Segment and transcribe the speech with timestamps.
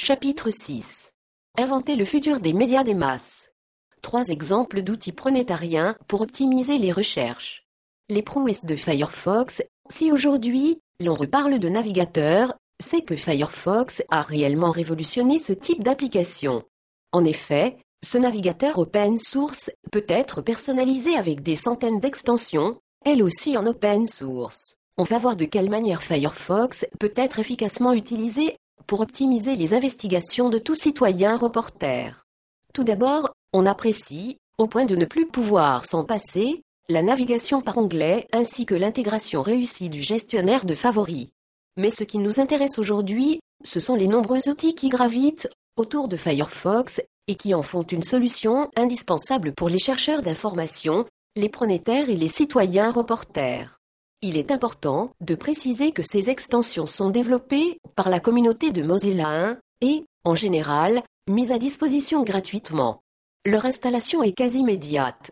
[0.00, 1.10] Chapitre 6.
[1.58, 3.50] Inventer le futur des médias des masses.
[4.00, 7.66] Trois exemples d'outils pronétariens pour optimiser les recherches.
[8.08, 9.60] Les prouesses de Firefox.
[9.90, 16.62] Si aujourd'hui, l'on reparle de navigateur, c'est que Firefox a réellement révolutionné ce type d'application.
[17.10, 17.76] En effet,
[18.06, 24.06] ce navigateur open source peut être personnalisé avec des centaines d'extensions, elles aussi en open
[24.06, 24.76] source.
[24.96, 28.56] On va voir de quelle manière Firefox peut être efficacement utilisé
[28.88, 32.24] pour optimiser les investigations de tout citoyen reporter.
[32.74, 37.76] Tout d'abord, on apprécie, au point de ne plus pouvoir s'en passer, la navigation par
[37.76, 41.28] onglet ainsi que l'intégration réussie du gestionnaire de favoris.
[41.76, 46.16] Mais ce qui nous intéresse aujourd'hui, ce sont les nombreux outils qui gravitent autour de
[46.16, 51.04] Firefox et qui en font une solution indispensable pour les chercheurs d'information,
[51.36, 53.78] les pronétaires et les citoyens reporters.
[54.20, 59.28] Il est important de préciser que ces extensions sont développées par la communauté de Mozilla
[59.28, 63.00] 1 et, en général, mises à disposition gratuitement.
[63.46, 65.30] Leur installation est quasi immédiate.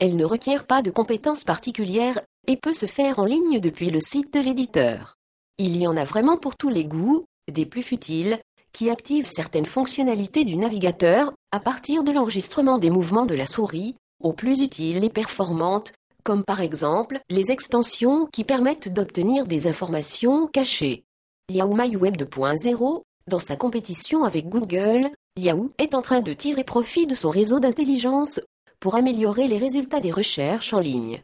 [0.00, 4.00] Elle ne requiert pas de compétences particulières et peut se faire en ligne depuis le
[4.00, 5.14] site de l'éditeur.
[5.58, 8.40] Il y en a vraiment pour tous les goûts, des plus futiles,
[8.72, 13.94] qui activent certaines fonctionnalités du navigateur à partir de l'enregistrement des mouvements de la souris,
[14.20, 15.92] aux plus utiles et performantes,
[16.24, 21.04] comme par exemple les extensions qui permettent d'obtenir des informations cachées.
[21.50, 25.08] Yahoo MyWeb 2.0, dans sa compétition avec Google,
[25.38, 28.40] Yahoo est en train de tirer profit de son réseau d'intelligence
[28.80, 31.22] pour améliorer les résultats des recherches en ligne.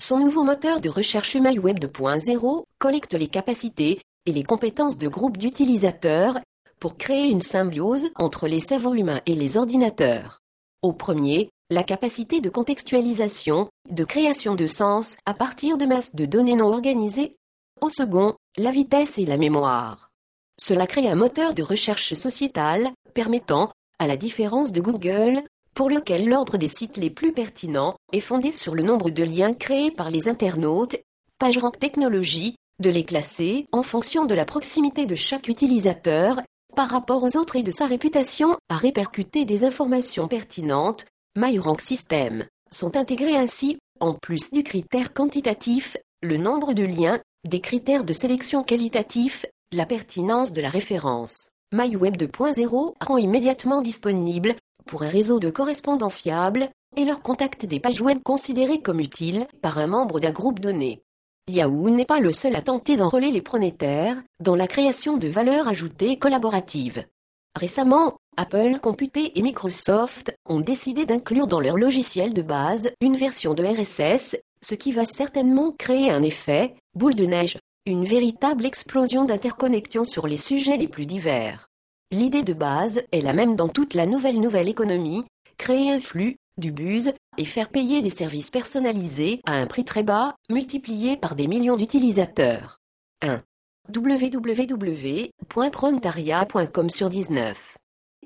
[0.00, 5.36] Son nouveau moteur de recherche MyWeb 2.0 collecte les capacités et les compétences de groupes
[5.36, 6.38] d'utilisateurs
[6.80, 10.40] pour créer une symbiose entre les cerveaux humains et les ordinateurs.
[10.82, 16.26] Au premier, la capacité de contextualisation, de création de sens à partir de masses de
[16.26, 17.36] données non organisées.
[17.80, 20.10] Au second, la vitesse et la mémoire.
[20.60, 25.42] Cela crée un moteur de recherche sociétale permettant, à la différence de Google,
[25.74, 29.54] pour lequel l'ordre des sites les plus pertinents est fondé sur le nombre de liens
[29.54, 30.96] créés par les internautes,
[31.38, 36.40] PageRank Technologies, de les classer en fonction de la proximité de chaque utilisateur
[36.74, 42.44] par rapport aux autres et de sa réputation à répercuter des informations pertinentes MyRank System,
[42.70, 48.12] sont intégrés ainsi, en plus du critère quantitatif, le nombre de liens, des critères de
[48.12, 51.48] sélection qualitatif, la pertinence de la référence.
[51.72, 54.54] MyWeb 2.0 rend immédiatement disponible,
[54.86, 59.46] pour un réseau de correspondants fiables, et leur contact des pages web considérées comme utiles
[59.62, 61.02] par un membre d'un groupe donné.
[61.48, 65.66] Yahoo n'est pas le seul à tenter d'enrôler les pronétaires dans la création de valeurs
[65.66, 67.06] ajoutées collaboratives.
[67.58, 73.52] Récemment, Apple Computer et Microsoft ont décidé d'inclure dans leur logiciel de base une version
[73.52, 79.26] de RSS, ce qui va certainement créer un effet boule de neige, une véritable explosion
[79.26, 81.68] d'interconnexion sur les sujets les plus divers.
[82.10, 85.26] L'idée de base est la même dans toute la nouvelle nouvelle économie,
[85.58, 90.04] créer un flux, du buzz, et faire payer des services personnalisés à un prix très
[90.04, 92.78] bas, multiplié par des millions d'utilisateurs.
[93.20, 93.42] 1
[93.94, 97.76] www.prontaria.com sur 19.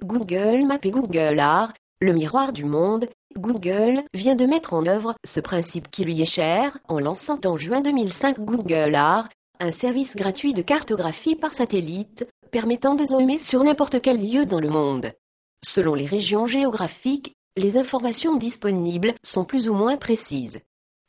[0.03, 5.15] Google Maps et Google Art, le miroir du monde, Google vient de mettre en œuvre
[5.25, 10.15] ce principe qui lui est cher en lançant en juin 2005 Google Art, un service
[10.15, 15.13] gratuit de cartographie par satellite permettant de zoomer sur n'importe quel lieu dans le monde.
[15.65, 20.61] Selon les régions géographiques, les informations disponibles sont plus ou moins précises.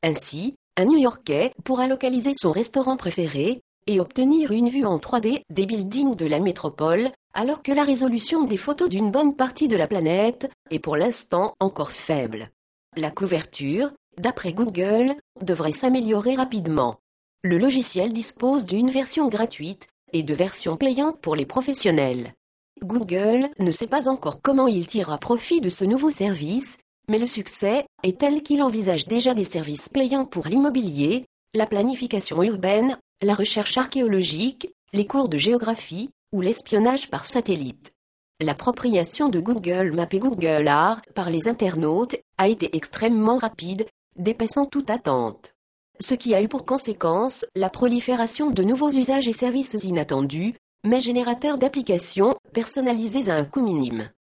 [0.02, 5.66] Ainsi, un New-Yorkais pourra localiser son restaurant préféré et obtenir une vue en 3D des
[5.66, 9.88] buildings de la métropole, alors que la résolution des photos d'une bonne partie de la
[9.88, 12.50] planète est pour l'instant encore faible.
[12.96, 16.98] La couverture, d'après Google, devrait s'améliorer rapidement.
[17.44, 22.34] Le logiciel dispose d'une version gratuite et de versions payantes pour les professionnels.
[22.82, 27.28] Google ne sait pas encore comment il tirera profit de ce nouveau service, mais le
[27.28, 33.34] succès est tel qu'il envisage déjà des services payants pour l'immobilier, la planification urbaine la
[33.34, 37.94] recherche archéologique, les cours de géographie ou l'espionnage par satellite.
[38.40, 44.66] L'appropriation de Google Maps et Google Art par les internautes a été extrêmement rapide, dépassant
[44.66, 45.56] toute attente.
[46.00, 50.54] Ce qui a eu pour conséquence la prolifération de nouveaux usages et services inattendus,
[50.86, 54.12] mais générateurs d'applications personnalisées à un coût minime.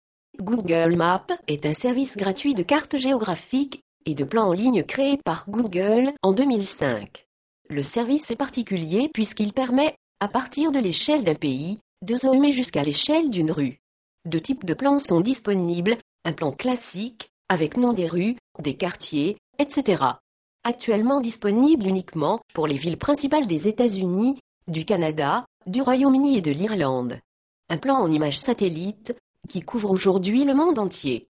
[0.40, 5.18] Google Maps est un service gratuit de cartes géographiques et de plans en ligne créé
[5.24, 7.26] par Google en 2005.
[7.68, 12.82] Le service est particulier puisqu'il permet, à partir de l'échelle d'un pays, de zoomer jusqu'à
[12.82, 13.80] l'échelle d'une rue.
[14.24, 19.36] Deux types de plans sont disponibles, un plan classique, avec nom des rues, des quartiers,
[19.58, 20.02] etc.
[20.64, 26.50] Actuellement disponible uniquement pour les villes principales des États-Unis, du Canada, du Royaume-Uni et de
[26.50, 27.20] l'Irlande.
[27.68, 29.16] un plan en image satellite,
[29.48, 31.28] qui couvre aujourd'hui le monde entier.